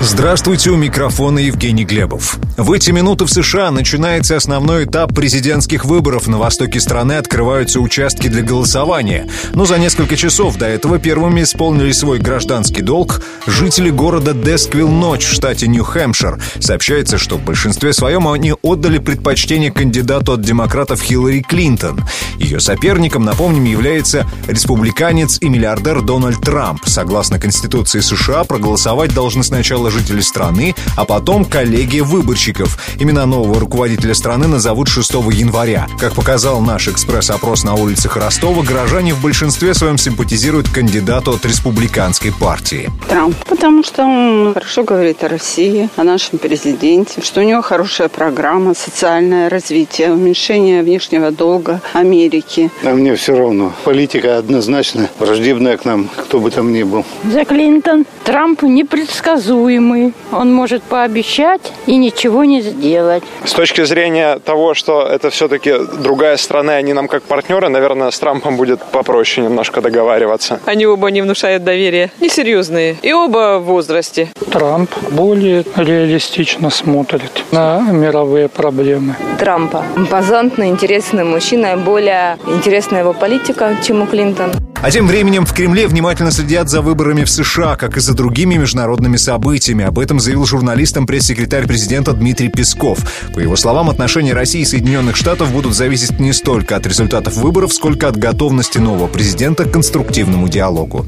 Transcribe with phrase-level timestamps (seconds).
[0.00, 2.38] Здравствуйте, у микрофона Евгений Глебов.
[2.56, 6.28] В эти минуты в США начинается основной этап президентских выборов.
[6.28, 9.28] На востоке страны открываются участки для голосования.
[9.54, 15.24] Но за несколько часов до этого первыми исполнили свой гражданский долг жители города Десквилл Ночь
[15.24, 16.40] в штате Нью-Хэмпшир.
[16.60, 22.04] Сообщается, что в большинстве своем они отдали предпочтение кандидату от демократов Хиллари Клинтон.
[22.38, 26.82] Ее соперником, напомним, является республиканец и миллиардер Дональд Трамп.
[26.86, 32.78] Согласно Конституции США, проголосовать должны сначала сначала жители страны, а потом коллегия выборщиков.
[33.00, 35.86] Имена нового руководителя страны назовут 6 января.
[36.00, 42.32] Как показал наш экспресс-опрос на улицах Ростова, горожане в большинстве своем симпатизируют кандидату от республиканской
[42.32, 42.90] партии.
[43.08, 48.08] Трамп, потому что он хорошо говорит о России, о нашем президенте, что у него хорошая
[48.08, 52.70] программа, социальное развитие, уменьшение внешнего долга Америки.
[52.84, 53.72] А мне все равно.
[53.84, 57.04] Политика однозначно враждебная к нам, кто бы там ни был.
[57.32, 58.04] За Клинтон.
[58.24, 60.12] Трамп непредсказуем предсказуемый.
[60.32, 63.22] Он может пообещать и ничего не сделать.
[63.44, 68.18] С точки зрения того, что это все-таки другая страна, они нам как партнеры, наверное, с
[68.18, 70.60] Трампом будет попроще немножко договариваться.
[70.66, 72.10] Они оба не внушают доверия.
[72.20, 72.96] Несерьезные.
[73.02, 74.28] И оба в возрасте.
[74.50, 79.16] Трамп более реалистично смотрит на мировые проблемы.
[79.38, 79.84] Трампа.
[79.96, 84.67] Импозантный, интересный мужчина, более интересная его политика, чем у Клинтона.
[84.80, 88.54] А тем временем в Кремле внимательно следят за выборами в США, как и за другими
[88.54, 89.84] международными событиями.
[89.84, 93.00] Об этом заявил журналистам пресс-секретарь президента Дмитрий Песков.
[93.34, 97.72] По его словам, отношения России и Соединенных Штатов будут зависеть не столько от результатов выборов,
[97.72, 101.04] сколько от готовности нового президента к конструктивному диалогу.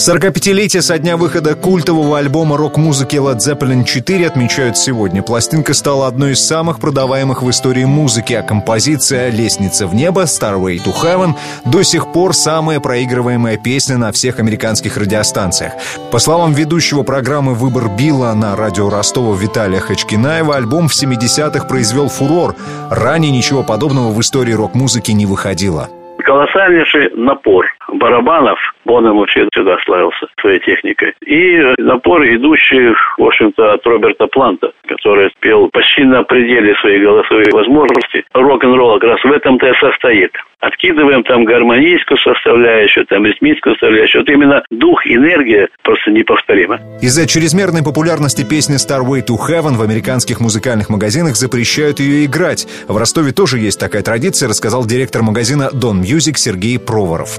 [0.00, 5.22] 45-летие со дня выхода культового альбома рок-музыки Led Zeppelin 4 отмечают сегодня.
[5.22, 10.78] Пластинка стала одной из самых продаваемых в истории музыки, а композиция «Лестница в небо» Starway
[10.78, 11.32] to Heaven
[11.66, 15.74] до сих пор самая проигрываемая песня на всех американских радиостанциях.
[16.10, 22.08] По словам ведущего программы «Выбор Билла» на радио Ростова Виталия Хачкинаева, альбом в 70-х произвел
[22.08, 22.56] фурор.
[22.90, 25.90] Ранее ничего подобного в истории рок-музыки не выходило.
[26.24, 28.58] Колоссальнейший напор барабанов.
[28.86, 31.14] Он ему всегда славился своей техникой.
[31.24, 37.46] И напор, идущий, в общем-то, от Роберта Планта, который пел почти на пределе своей голосовой
[37.52, 38.24] возможности.
[38.32, 40.32] Рок-н-ролл как раз в этом-то и состоит.
[40.60, 44.22] Откидываем там гармонийскую составляющую, там ритмическую составляющую.
[44.22, 46.78] Вот именно дух, энергия просто неповторима.
[47.00, 52.66] Из-за чрезмерной популярности песни Starway to Heaven в американских музыкальных магазинах запрещают ее играть.
[52.88, 57.38] В Ростове тоже есть такая традиция, рассказал директор магазина Don Music Сергей Проворов.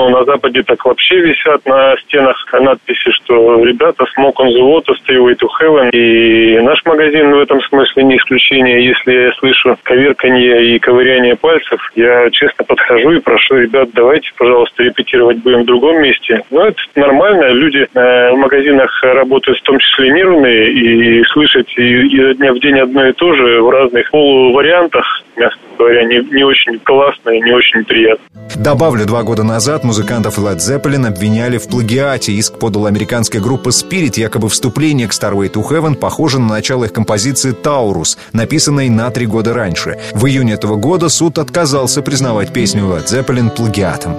[0.00, 4.94] Ну, на Западе так вообще висят на стенах надписи, что ребята smoke on the water,
[5.04, 5.90] stay away to heaven.
[5.90, 8.86] И наш магазин в этом смысле не исключение.
[8.86, 14.84] Если я слышу коверканье и ковыряние пальцев, я честно подхожу и прошу ребят, давайте, пожалуйста,
[14.84, 16.44] репетировать будем в другом месте.
[16.50, 17.52] Ну, это нормально.
[17.52, 22.80] Люди э, в магазинах работают в том числе нервные, и слышать изо дня в день
[22.80, 27.52] одно и то же в разных полувариантах, мягко говоря, не, не очень классно и не
[27.52, 28.24] очень приятно.
[28.56, 32.32] Добавлю, два года назад музыкантов Led Zeppelin обвиняли в плагиате.
[32.32, 34.20] Иск подала американская группа Spirit.
[34.20, 39.26] Якобы вступление к Starway to Heaven похоже на начало их композиции «Таурус», написанной на три
[39.26, 39.98] года раньше.
[40.12, 44.16] В июне этого года суд отказался признавать песню Led Zeppelin плагиатом.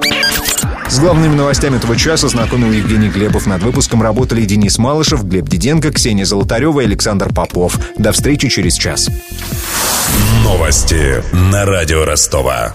[0.91, 3.47] С главными новостями этого часа знакомил Евгений Глебов.
[3.47, 7.79] Над выпуском работали Денис Малышев, Глеб Диденко, Ксения Золотарева и Александр Попов.
[7.97, 9.09] До встречи через час.
[10.43, 12.73] Новости на радио Ростова.